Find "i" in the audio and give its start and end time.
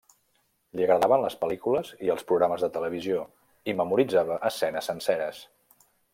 2.07-2.09, 3.73-3.77